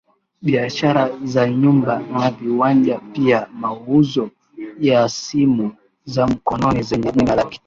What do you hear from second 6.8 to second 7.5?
zenye jina